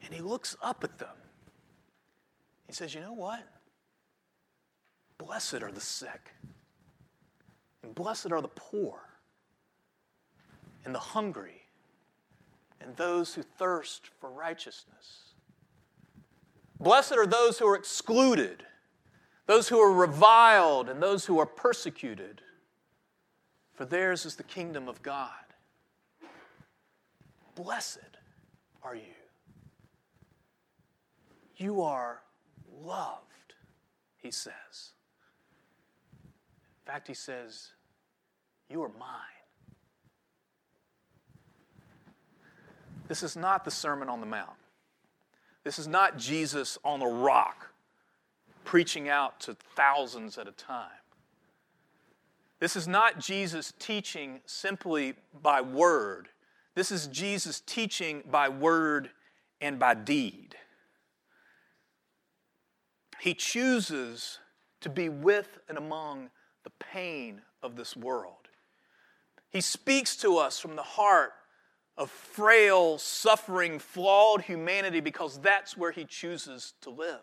And 0.04 0.12
he 0.12 0.20
looks 0.20 0.56
up 0.62 0.84
at 0.84 0.98
them. 0.98 1.16
He 2.66 2.72
says, 2.72 2.94
You 2.94 3.00
know 3.00 3.14
what? 3.14 3.46
Blessed 5.18 5.62
are 5.62 5.72
the 5.72 5.80
sick, 5.80 6.32
and 7.82 7.92
blessed 7.92 8.30
are 8.30 8.40
the 8.40 8.48
poor, 8.48 9.00
and 10.84 10.94
the 10.94 11.00
hungry, 11.00 11.62
and 12.80 12.96
those 12.96 13.34
who 13.34 13.42
thirst 13.42 14.10
for 14.20 14.30
righteousness. 14.30 15.34
Blessed 16.78 17.12
are 17.12 17.26
those 17.26 17.58
who 17.58 17.66
are 17.66 17.74
excluded, 17.74 18.62
those 19.46 19.68
who 19.68 19.80
are 19.80 19.92
reviled, 19.92 20.88
and 20.88 21.02
those 21.02 21.24
who 21.24 21.40
are 21.40 21.46
persecuted, 21.46 22.40
for 23.78 23.84
theirs 23.84 24.26
is 24.26 24.34
the 24.34 24.42
kingdom 24.42 24.88
of 24.88 25.00
God. 25.04 25.30
Blessed 27.54 28.00
are 28.82 28.96
you. 28.96 29.14
You 31.56 31.82
are 31.82 32.18
loved, 32.82 33.54
he 34.16 34.32
says. 34.32 34.94
In 36.24 36.92
fact, 36.92 37.06
he 37.06 37.14
says, 37.14 37.68
You 38.68 38.82
are 38.82 38.90
mine. 38.98 39.46
This 43.06 43.22
is 43.22 43.36
not 43.36 43.64
the 43.64 43.70
Sermon 43.70 44.08
on 44.08 44.18
the 44.18 44.26
Mount. 44.26 44.58
This 45.62 45.78
is 45.78 45.86
not 45.86 46.18
Jesus 46.18 46.78
on 46.84 47.00
a 47.00 47.08
rock 47.08 47.70
preaching 48.64 49.08
out 49.08 49.38
to 49.42 49.54
thousands 49.76 50.36
at 50.36 50.48
a 50.48 50.52
time. 50.52 50.88
This 52.60 52.74
is 52.74 52.88
not 52.88 53.20
Jesus 53.20 53.72
teaching 53.78 54.40
simply 54.46 55.14
by 55.42 55.60
word. 55.60 56.28
This 56.74 56.90
is 56.90 57.06
Jesus 57.06 57.60
teaching 57.60 58.22
by 58.30 58.48
word 58.48 59.10
and 59.60 59.78
by 59.78 59.94
deed. 59.94 60.56
He 63.20 63.34
chooses 63.34 64.38
to 64.80 64.88
be 64.88 65.08
with 65.08 65.58
and 65.68 65.76
among 65.76 66.30
the 66.64 66.70
pain 66.78 67.42
of 67.62 67.76
this 67.76 67.96
world. 67.96 68.48
He 69.50 69.60
speaks 69.60 70.16
to 70.16 70.36
us 70.36 70.58
from 70.58 70.76
the 70.76 70.82
heart 70.82 71.32
of 71.96 72.10
frail, 72.10 72.98
suffering, 72.98 73.78
flawed 73.78 74.42
humanity 74.42 75.00
because 75.00 75.40
that's 75.40 75.76
where 75.76 75.90
he 75.90 76.04
chooses 76.04 76.74
to 76.82 76.90
live. 76.90 77.18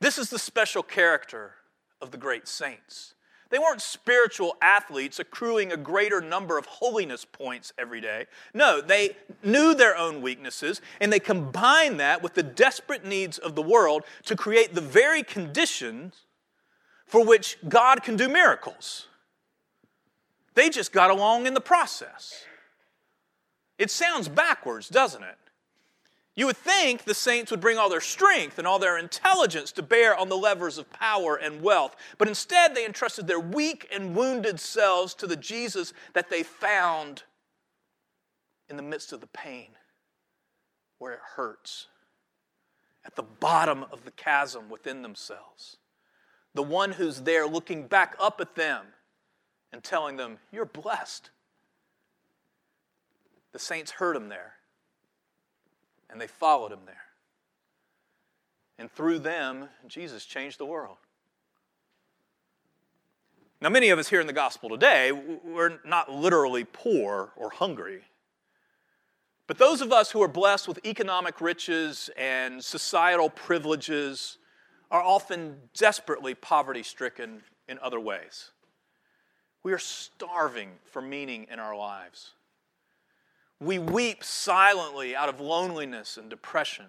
This 0.00 0.18
is 0.18 0.30
the 0.30 0.38
special 0.38 0.82
character 0.82 1.54
of 2.00 2.10
the 2.10 2.18
great 2.18 2.48
saints. 2.48 3.14
They 3.52 3.58
weren't 3.58 3.82
spiritual 3.82 4.56
athletes 4.62 5.18
accruing 5.18 5.72
a 5.72 5.76
greater 5.76 6.22
number 6.22 6.56
of 6.56 6.64
holiness 6.64 7.26
points 7.26 7.74
every 7.78 8.00
day. 8.00 8.24
No, 8.54 8.80
they 8.80 9.14
knew 9.44 9.74
their 9.74 9.94
own 9.94 10.22
weaknesses 10.22 10.80
and 11.02 11.12
they 11.12 11.20
combined 11.20 12.00
that 12.00 12.22
with 12.22 12.32
the 12.32 12.42
desperate 12.42 13.04
needs 13.04 13.36
of 13.36 13.54
the 13.54 13.60
world 13.60 14.04
to 14.24 14.36
create 14.36 14.74
the 14.74 14.80
very 14.80 15.22
conditions 15.22 16.22
for 17.04 17.22
which 17.22 17.58
God 17.68 18.02
can 18.02 18.16
do 18.16 18.26
miracles. 18.26 19.08
They 20.54 20.70
just 20.70 20.90
got 20.90 21.10
along 21.10 21.46
in 21.46 21.52
the 21.52 21.60
process. 21.60 22.46
It 23.76 23.90
sounds 23.90 24.28
backwards, 24.28 24.88
doesn't 24.88 25.24
it? 25.24 25.36
You 26.34 26.46
would 26.46 26.56
think 26.56 27.04
the 27.04 27.14
saints 27.14 27.50
would 27.50 27.60
bring 27.60 27.76
all 27.76 27.90
their 27.90 28.00
strength 28.00 28.58
and 28.58 28.66
all 28.66 28.78
their 28.78 28.96
intelligence 28.96 29.70
to 29.72 29.82
bear 29.82 30.16
on 30.16 30.30
the 30.30 30.36
levers 30.36 30.78
of 30.78 30.90
power 30.90 31.36
and 31.36 31.60
wealth, 31.60 31.94
but 32.16 32.26
instead 32.26 32.74
they 32.74 32.86
entrusted 32.86 33.26
their 33.26 33.40
weak 33.40 33.86
and 33.92 34.16
wounded 34.16 34.58
selves 34.58 35.12
to 35.14 35.26
the 35.26 35.36
Jesus 35.36 35.92
that 36.14 36.30
they 36.30 36.42
found 36.42 37.24
in 38.70 38.76
the 38.76 38.82
midst 38.82 39.12
of 39.12 39.20
the 39.20 39.26
pain, 39.26 39.68
where 40.98 41.12
it 41.12 41.20
hurts, 41.36 41.88
at 43.04 43.14
the 43.14 43.22
bottom 43.22 43.84
of 43.92 44.04
the 44.04 44.10
chasm 44.12 44.70
within 44.70 45.02
themselves. 45.02 45.76
The 46.54 46.62
one 46.62 46.92
who's 46.92 47.22
there 47.22 47.46
looking 47.46 47.86
back 47.86 48.16
up 48.18 48.40
at 48.40 48.54
them 48.54 48.86
and 49.70 49.82
telling 49.82 50.16
them, 50.16 50.38
You're 50.50 50.64
blessed. 50.64 51.28
The 53.52 53.58
saints 53.58 53.90
heard 53.92 54.16
him 54.16 54.30
there 54.30 54.54
and 56.12 56.20
they 56.20 56.26
followed 56.26 56.70
him 56.70 56.80
there. 56.86 56.96
And 58.78 58.90
through 58.90 59.20
them, 59.20 59.68
Jesus 59.88 60.24
changed 60.24 60.58
the 60.58 60.66
world. 60.66 60.98
Now, 63.60 63.68
many 63.68 63.90
of 63.90 63.98
us 63.98 64.08
here 64.08 64.20
in 64.20 64.26
the 64.26 64.32
gospel 64.32 64.68
today, 64.68 65.12
we're 65.12 65.78
not 65.84 66.10
literally 66.10 66.64
poor 66.64 67.32
or 67.36 67.50
hungry. 67.50 68.02
But 69.46 69.58
those 69.58 69.80
of 69.80 69.92
us 69.92 70.10
who 70.10 70.22
are 70.22 70.28
blessed 70.28 70.66
with 70.66 70.84
economic 70.84 71.40
riches 71.40 72.10
and 72.16 72.62
societal 72.62 73.30
privileges 73.30 74.38
are 74.90 75.02
often 75.02 75.56
desperately 75.74 76.34
poverty 76.34 76.82
stricken 76.82 77.42
in 77.68 77.78
other 77.80 78.00
ways. 78.00 78.50
We 79.62 79.72
are 79.72 79.78
starving 79.78 80.70
for 80.84 81.00
meaning 81.00 81.46
in 81.50 81.58
our 81.58 81.76
lives. 81.76 82.32
We 83.62 83.78
weep 83.78 84.24
silently 84.24 85.14
out 85.14 85.28
of 85.28 85.40
loneliness 85.40 86.16
and 86.16 86.28
depression. 86.28 86.86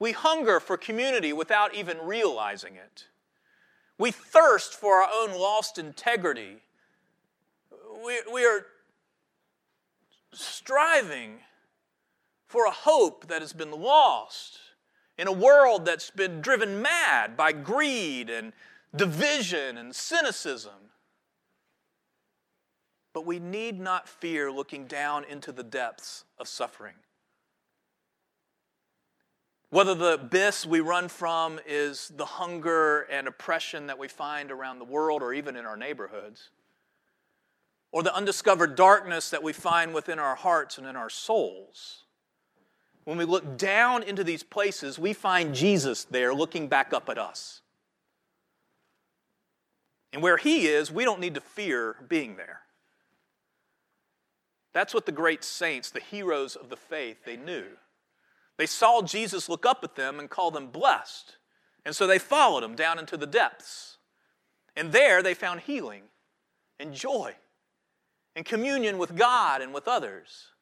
We 0.00 0.12
hunger 0.12 0.58
for 0.58 0.76
community 0.76 1.32
without 1.32 1.74
even 1.74 1.98
realizing 2.02 2.74
it. 2.74 3.06
We 3.98 4.10
thirst 4.10 4.74
for 4.74 5.02
our 5.02 5.08
own 5.14 5.38
lost 5.38 5.78
integrity. 5.78 6.62
We, 8.04 8.20
we 8.32 8.44
are 8.44 8.66
striving 10.32 11.38
for 12.46 12.64
a 12.66 12.70
hope 12.70 13.28
that 13.28 13.40
has 13.40 13.52
been 13.52 13.70
lost 13.70 14.58
in 15.16 15.28
a 15.28 15.32
world 15.32 15.84
that's 15.84 16.10
been 16.10 16.40
driven 16.40 16.82
mad 16.82 17.36
by 17.36 17.52
greed 17.52 18.28
and 18.30 18.52
division 18.94 19.78
and 19.78 19.94
cynicism. 19.94 20.87
But 23.12 23.26
we 23.26 23.38
need 23.38 23.80
not 23.80 24.08
fear 24.08 24.50
looking 24.52 24.86
down 24.86 25.24
into 25.24 25.50
the 25.52 25.62
depths 25.62 26.24
of 26.38 26.46
suffering. 26.46 26.94
Whether 29.70 29.94
the 29.94 30.14
abyss 30.14 30.64
we 30.64 30.80
run 30.80 31.08
from 31.08 31.60
is 31.66 32.10
the 32.16 32.24
hunger 32.24 33.02
and 33.02 33.28
oppression 33.28 33.86
that 33.88 33.98
we 33.98 34.08
find 34.08 34.50
around 34.50 34.78
the 34.78 34.84
world 34.84 35.22
or 35.22 35.34
even 35.34 35.56
in 35.56 35.66
our 35.66 35.76
neighborhoods, 35.76 36.50
or 37.92 38.02
the 38.02 38.14
undiscovered 38.14 38.76
darkness 38.76 39.30
that 39.30 39.42
we 39.42 39.52
find 39.52 39.92
within 39.92 40.18
our 40.18 40.36
hearts 40.36 40.78
and 40.78 40.86
in 40.86 40.96
our 40.96 41.10
souls, 41.10 42.04
when 43.04 43.16
we 43.16 43.24
look 43.24 43.56
down 43.56 44.02
into 44.02 44.22
these 44.22 44.42
places, 44.42 44.98
we 44.98 45.14
find 45.14 45.54
Jesus 45.54 46.04
there 46.04 46.34
looking 46.34 46.68
back 46.68 46.92
up 46.92 47.08
at 47.08 47.18
us. 47.18 47.62
And 50.12 50.22
where 50.22 50.36
He 50.36 50.66
is, 50.66 50.92
we 50.92 51.04
don't 51.04 51.20
need 51.20 51.34
to 51.34 51.40
fear 51.40 51.96
being 52.08 52.36
there. 52.36 52.60
That's 54.78 54.94
what 54.94 55.06
the 55.06 55.10
great 55.10 55.42
saints, 55.42 55.90
the 55.90 55.98
heroes 55.98 56.54
of 56.54 56.68
the 56.68 56.76
faith, 56.76 57.24
they 57.24 57.36
knew. 57.36 57.64
They 58.58 58.66
saw 58.66 59.02
Jesus 59.02 59.48
look 59.48 59.66
up 59.66 59.82
at 59.82 59.96
them 59.96 60.20
and 60.20 60.30
call 60.30 60.52
them 60.52 60.68
blessed. 60.68 61.34
And 61.84 61.96
so 61.96 62.06
they 62.06 62.20
followed 62.20 62.62
him 62.62 62.76
down 62.76 62.96
into 62.96 63.16
the 63.16 63.26
depths. 63.26 63.96
And 64.76 64.92
there 64.92 65.20
they 65.20 65.34
found 65.34 65.62
healing 65.62 66.02
and 66.78 66.94
joy 66.94 67.34
and 68.36 68.44
communion 68.44 68.98
with 68.98 69.16
God 69.16 69.62
and 69.62 69.74
with 69.74 69.88
others. 69.88 70.52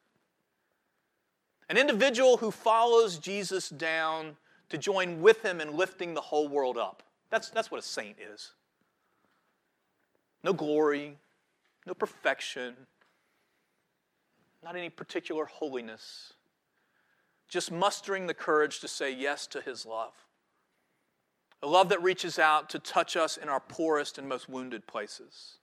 An 1.69 1.77
individual 1.77 2.37
who 2.37 2.49
follows 2.49 3.19
Jesus 3.19 3.69
down 3.69 4.35
to 4.69 4.79
join 4.79 5.21
with 5.21 5.45
him 5.45 5.61
in 5.61 5.77
lifting 5.77 6.15
the 6.15 6.21
whole 6.21 6.47
world 6.47 6.79
up. 6.79 7.03
That's, 7.29 7.51
that's 7.51 7.69
what 7.69 7.81
a 7.81 7.85
saint 7.85 8.17
is. 8.33 8.53
No 10.43 10.53
glory, 10.53 11.19
no 11.85 11.93
perfection, 11.93 12.73
not 14.67 14.75
any 14.75 14.89
particular 14.89 15.45
holiness, 15.45 16.33
just 17.47 17.71
mustering 17.71 18.27
the 18.27 18.33
courage 18.33 18.81
to 18.81 18.87
say 18.87 19.09
yes 19.09 19.47
to 19.47 19.61
His 19.61 19.85
love. 19.85 20.11
A 21.63 21.67
love 21.67 21.87
that 21.87 22.03
reaches 22.03 22.37
out 22.37 22.69
to 22.71 22.79
touch 22.79 23.15
us 23.15 23.37
in 23.37 23.47
our 23.47 23.61
poorest 23.61 24.17
and 24.17 24.27
most 24.27 24.49
wounded 24.49 24.85
places. 24.85 25.59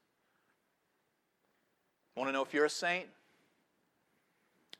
Want 2.17 2.29
to 2.29 2.33
know 2.33 2.41
if 2.41 2.55
you're 2.55 2.65
a 2.65 2.71
saint? 2.71 3.09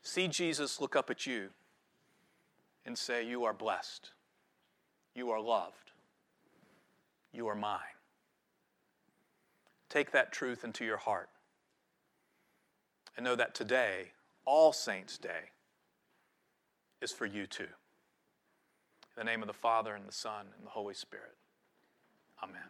See 0.01 0.27
Jesus 0.27 0.81
look 0.81 0.95
up 0.95 1.11
at 1.11 1.27
you 1.27 1.49
and 2.83 2.97
say, 2.97 3.23
You 3.23 3.43
are 3.45 3.53
blessed. 3.53 4.09
You 5.13 5.29
are 5.29 5.39
loved. 5.39 5.91
You 7.31 7.47
are 7.47 7.55
mine. 7.55 7.79
Take 9.87 10.11
that 10.13 10.31
truth 10.31 10.63
into 10.63 10.83
your 10.83 10.97
heart 10.97 11.29
and 13.15 13.23
know 13.23 13.35
that 13.35 13.53
today 13.53 14.07
all 14.45 14.71
Saints' 14.71 15.17
Day 15.17 15.51
is 17.01 17.11
for 17.11 17.25
you 17.25 17.47
too. 17.47 17.63
In 17.63 17.69
the 19.17 19.23
name 19.23 19.41
of 19.41 19.47
the 19.47 19.53
Father, 19.53 19.95
and 19.95 20.07
the 20.07 20.11
Son, 20.11 20.45
and 20.57 20.65
the 20.65 20.71
Holy 20.71 20.93
Spirit. 20.93 21.35
Amen. 22.43 22.61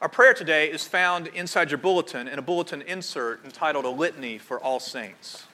Our 0.00 0.08
prayer 0.08 0.32
today 0.32 0.70
is 0.70 0.86
found 0.86 1.26
inside 1.28 1.70
your 1.70 1.78
bulletin 1.78 2.28
in 2.28 2.38
a 2.38 2.42
bulletin 2.42 2.82
insert 2.82 3.44
entitled 3.44 3.84
A 3.84 3.90
Litany 3.90 4.38
for 4.38 4.60
All 4.60 4.78
Saints. 4.78 5.44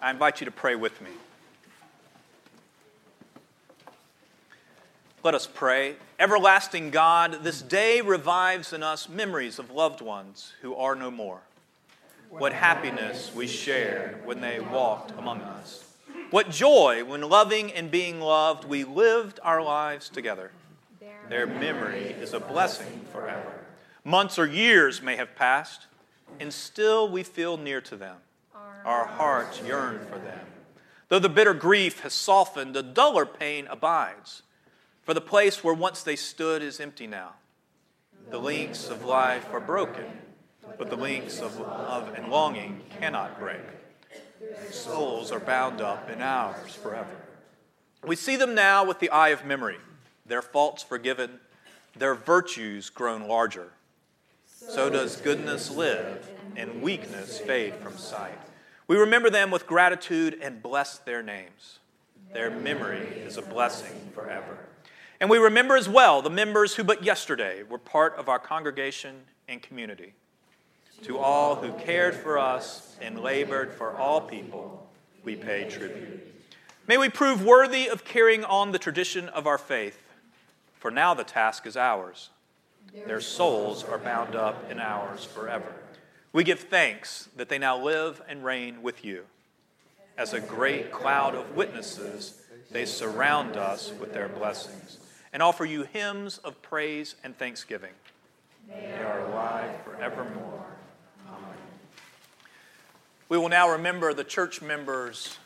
I 0.00 0.10
invite 0.10 0.40
you 0.40 0.44
to 0.46 0.50
pray 0.50 0.74
with 0.74 1.00
me. 1.00 1.10
Let 5.26 5.34
us 5.34 5.48
pray. 5.52 5.96
Everlasting 6.20 6.90
God, 6.92 7.42
this 7.42 7.60
day 7.60 8.00
revives 8.00 8.72
in 8.72 8.84
us 8.84 9.08
memories 9.08 9.58
of 9.58 9.72
loved 9.72 10.00
ones 10.00 10.52
who 10.62 10.76
are 10.76 10.94
no 10.94 11.10
more. 11.10 11.40
What 12.30 12.52
happiness 12.52 13.32
we 13.34 13.48
shared 13.48 14.24
when 14.24 14.40
they 14.40 14.60
walked 14.60 15.10
among 15.18 15.40
us. 15.40 15.82
What 16.30 16.50
joy 16.50 17.02
when 17.04 17.22
loving 17.22 17.72
and 17.72 17.90
being 17.90 18.20
loved 18.20 18.66
we 18.66 18.84
lived 18.84 19.40
our 19.42 19.60
lives 19.60 20.08
together. 20.08 20.52
Their 21.28 21.48
memory 21.48 22.14
is 22.20 22.32
a 22.32 22.38
blessing 22.38 23.00
forever. 23.12 23.64
Months 24.04 24.38
or 24.38 24.46
years 24.46 25.02
may 25.02 25.16
have 25.16 25.34
passed, 25.34 25.88
and 26.38 26.54
still 26.54 27.08
we 27.08 27.24
feel 27.24 27.56
near 27.56 27.80
to 27.80 27.96
them. 27.96 28.18
Our 28.84 29.06
hearts 29.06 29.60
yearn 29.60 30.06
for 30.08 30.20
them. 30.20 30.46
Though 31.08 31.18
the 31.18 31.28
bitter 31.28 31.52
grief 31.52 31.98
has 32.02 32.14
softened, 32.14 32.76
the 32.76 32.84
duller 32.84 33.26
pain 33.26 33.66
abides. 33.68 34.42
For 35.06 35.14
the 35.14 35.20
place 35.20 35.62
where 35.62 35.72
once 35.72 36.02
they 36.02 36.16
stood 36.16 36.64
is 36.64 36.80
empty 36.80 37.06
now. 37.06 37.34
The 38.28 38.38
links 38.38 38.88
of 38.88 39.04
life 39.04 39.46
are 39.52 39.60
broken, 39.60 40.04
but 40.76 40.90
the 40.90 40.96
links 40.96 41.38
of 41.38 41.60
love 41.60 42.12
and 42.16 42.26
longing 42.26 42.82
cannot 42.98 43.38
break. 43.38 43.62
Souls 44.72 45.30
are 45.30 45.38
bound 45.38 45.80
up 45.80 46.10
in 46.10 46.20
ours 46.20 46.74
forever. 46.74 47.16
We 48.04 48.16
see 48.16 48.34
them 48.34 48.56
now 48.56 48.84
with 48.84 48.98
the 48.98 49.10
eye 49.10 49.28
of 49.28 49.44
memory, 49.44 49.78
their 50.26 50.42
faults 50.42 50.82
forgiven, 50.82 51.38
their 51.96 52.16
virtues 52.16 52.90
grown 52.90 53.28
larger. 53.28 53.70
So 54.48 54.90
does 54.90 55.20
goodness 55.20 55.70
live, 55.70 56.28
and 56.56 56.82
weakness 56.82 57.38
fade 57.38 57.76
from 57.76 57.96
sight. 57.96 58.40
We 58.88 58.96
remember 58.96 59.30
them 59.30 59.52
with 59.52 59.68
gratitude 59.68 60.36
and 60.42 60.60
bless 60.60 60.98
their 60.98 61.22
names. 61.22 61.78
Their 62.32 62.50
memory 62.50 63.06
is 63.24 63.36
a 63.36 63.42
blessing 63.42 64.10
forever. 64.12 64.58
And 65.20 65.30
we 65.30 65.38
remember 65.38 65.76
as 65.76 65.88
well 65.88 66.20
the 66.20 66.30
members 66.30 66.74
who 66.74 66.84
but 66.84 67.02
yesterday 67.02 67.62
were 67.62 67.78
part 67.78 68.14
of 68.16 68.28
our 68.28 68.38
congregation 68.38 69.22
and 69.48 69.62
community. 69.62 70.12
To 71.02 71.18
all 71.18 71.56
who 71.56 71.72
cared 71.72 72.14
for 72.14 72.38
us 72.38 72.96
and 73.00 73.20
labored 73.20 73.72
for 73.72 73.96
all 73.96 74.20
people, 74.20 74.88
we 75.24 75.36
pay 75.36 75.68
tribute. 75.68 76.34
May 76.86 76.98
we 76.98 77.08
prove 77.08 77.44
worthy 77.44 77.88
of 77.88 78.04
carrying 78.04 78.44
on 78.44 78.72
the 78.72 78.78
tradition 78.78 79.28
of 79.30 79.46
our 79.46 79.58
faith, 79.58 79.98
for 80.78 80.90
now 80.90 81.14
the 81.14 81.24
task 81.24 81.66
is 81.66 81.76
ours. 81.76 82.30
Their 83.06 83.20
souls 83.20 83.84
are 83.84 83.98
bound 83.98 84.34
up 84.34 84.70
in 84.70 84.78
ours 84.78 85.24
forever. 85.24 85.72
We 86.32 86.44
give 86.44 86.60
thanks 86.60 87.28
that 87.36 87.48
they 87.48 87.58
now 87.58 87.82
live 87.82 88.22
and 88.28 88.44
reign 88.44 88.82
with 88.82 89.04
you. 89.04 89.24
As 90.16 90.32
a 90.32 90.40
great 90.40 90.92
cloud 90.92 91.34
of 91.34 91.56
witnesses, 91.56 92.40
they 92.70 92.86
surround 92.86 93.56
us 93.56 93.92
with 93.98 94.12
their 94.14 94.28
blessings 94.28 94.98
and 95.36 95.42
offer 95.42 95.66
you 95.66 95.82
hymns 95.82 96.38
of 96.38 96.62
praise 96.62 97.14
and 97.22 97.36
thanksgiving. 97.36 97.92
They 98.70 98.94
are 99.02 99.20
alive 99.26 99.70
forevermore. 99.84 100.64
We 103.28 103.36
will 103.36 103.50
now 103.50 103.68
remember 103.68 104.14
the 104.14 104.24
church 104.24 104.62
members 104.62 105.36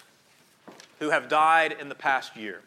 who 1.00 1.11
have 1.11 1.28
died 1.28 1.75
in 1.80 1.88
the 1.88 1.97
past 1.97 2.37
year. 2.37 2.62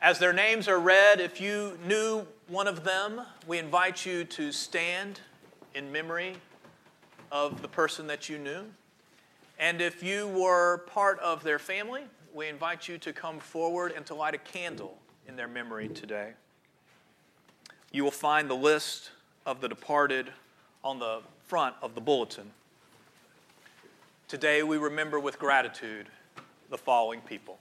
As 0.00 0.20
their 0.20 0.32
names 0.32 0.68
are 0.68 0.78
read, 0.78 1.18
if 1.20 1.40
you 1.40 1.76
knew 1.84 2.24
one 2.46 2.68
of 2.68 2.84
them, 2.84 3.22
we 3.48 3.58
invite 3.58 4.06
you 4.06 4.22
to 4.22 4.52
stand 4.52 5.18
in 5.74 5.90
memory 5.90 6.36
of 7.32 7.60
the 7.60 7.66
person 7.66 8.06
that 8.06 8.28
you 8.28 8.38
knew. 8.38 8.62
And 9.58 9.80
if 9.80 10.00
you 10.04 10.28
were 10.28 10.84
part 10.86 11.18
of 11.18 11.42
their 11.42 11.58
family, 11.58 12.02
we 12.32 12.46
invite 12.46 12.86
you 12.86 12.98
to 12.98 13.12
come 13.12 13.40
forward 13.40 13.92
and 13.96 14.06
to 14.06 14.14
light 14.14 14.36
a 14.36 14.38
candle 14.38 14.96
in 15.28 15.36
their 15.36 15.46
memory 15.46 15.88
today. 15.88 16.32
You 17.92 18.02
will 18.02 18.10
find 18.10 18.48
the 18.48 18.54
list 18.54 19.10
of 19.44 19.60
the 19.60 19.68
departed 19.68 20.32
on 20.82 20.98
the 20.98 21.20
front 21.46 21.76
of 21.82 21.94
the 21.94 22.00
bulletin. 22.00 22.50
Today, 24.26 24.62
we 24.62 24.78
remember 24.78 25.20
with 25.20 25.38
gratitude 25.38 26.06
the 26.70 26.78
following 26.78 27.20
people 27.20 27.58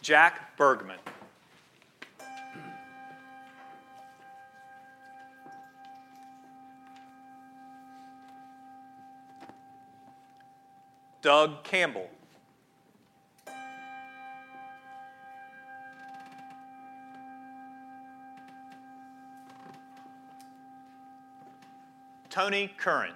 Jack 0.00 0.56
Bergman. 0.56 0.98
Doug 11.20 11.64
Campbell. 11.64 12.10
Tony 22.34 22.66
Curran. 22.76 23.12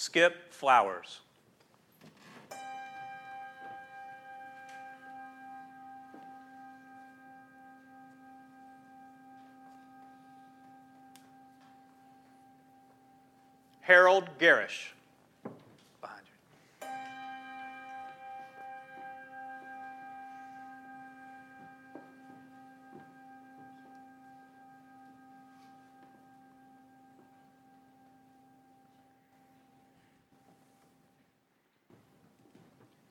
Skip 0.00 0.50
Flowers. 0.50 1.20
Harold 13.82 14.24
Garish. 14.38 14.94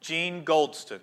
Gene 0.09 0.41
Goldston. 0.43 1.01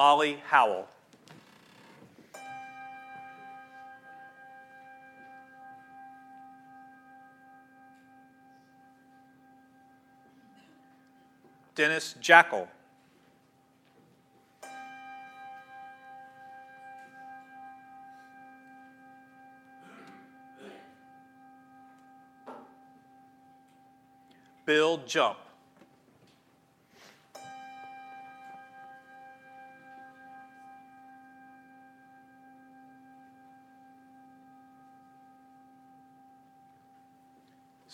Molly 0.00 0.42
Howell. 0.48 0.88
Dennis 11.74 12.14
Jackal. 12.18 12.66
Bill 24.64 24.96
Jump. 25.06 25.36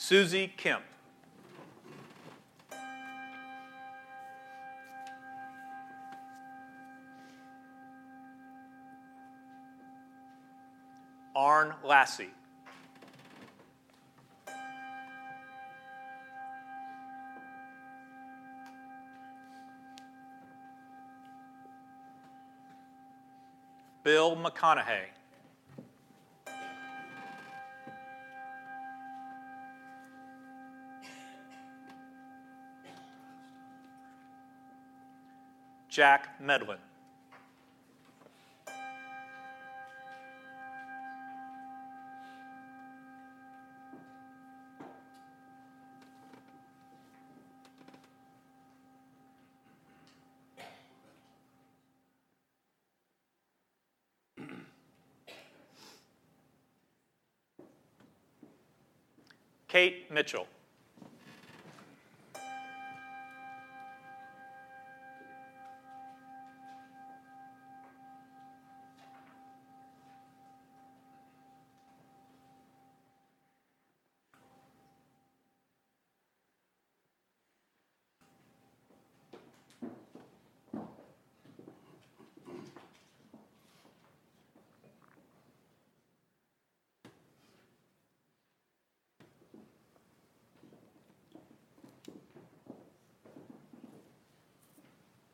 Susie 0.08 0.52
Kemp. 0.56 0.84
Arn 11.34 11.74
Lassie. 11.82 12.30
Bill 24.04 24.36
McConaughey. 24.36 25.15
Jack 35.96 36.28
Medlin. 36.38 36.76
Kate 59.66 60.10
Mitchell. 60.10 60.46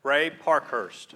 Ray 0.05 0.31
Parkhurst. 0.31 1.15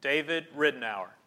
David 0.00 0.46
Ridnour. 0.56 1.17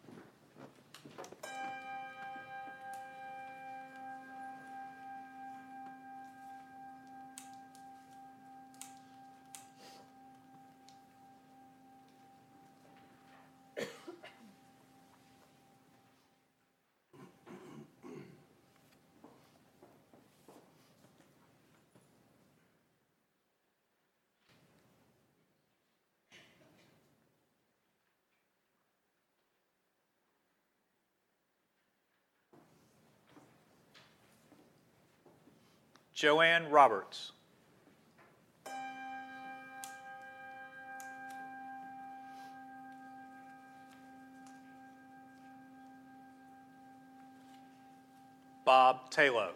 Joanne 36.22 36.70
Roberts. 36.70 37.32
Bob 48.64 49.10
Taylor. 49.10 49.48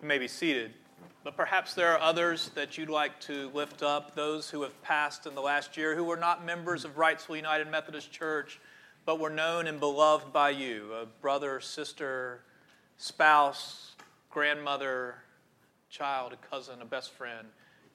You 0.00 0.08
may 0.08 0.16
be 0.16 0.26
seated. 0.26 0.72
But 1.26 1.36
perhaps 1.36 1.74
there 1.74 1.88
are 1.88 1.98
others 2.00 2.50
that 2.54 2.78
you'd 2.78 2.88
like 2.88 3.18
to 3.22 3.50
lift 3.52 3.82
up, 3.82 4.14
those 4.14 4.48
who 4.48 4.62
have 4.62 4.80
passed 4.82 5.26
in 5.26 5.34
the 5.34 5.40
last 5.40 5.76
year 5.76 5.96
who 5.96 6.04
were 6.04 6.16
not 6.16 6.46
members 6.46 6.84
of 6.84 6.94
Wrightsville 6.94 7.34
United 7.34 7.68
Methodist 7.68 8.12
Church, 8.12 8.60
but 9.04 9.18
were 9.18 9.28
known 9.28 9.66
and 9.66 9.80
beloved 9.80 10.32
by 10.32 10.50
you 10.50 10.92
a 10.94 11.04
brother, 11.04 11.58
sister, 11.58 12.42
spouse, 12.96 13.96
grandmother, 14.30 15.16
child, 15.90 16.32
a 16.32 16.36
cousin, 16.46 16.80
a 16.80 16.84
best 16.84 17.10
friend. 17.10 17.48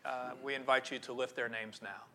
Uh, 0.04 0.32
we 0.44 0.54
invite 0.54 0.92
you 0.92 1.00
to 1.00 1.14
lift 1.14 1.34
their 1.34 1.48
names 1.48 1.80
now. 1.82 2.11